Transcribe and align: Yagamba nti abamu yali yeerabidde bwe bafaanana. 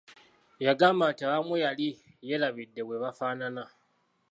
Yagamba 0.65 1.03
nti 1.11 1.21
abamu 1.27 1.55
yali 1.65 1.87
yeerabidde 2.27 2.81
bwe 2.85 2.97
bafaanana. 3.03 3.63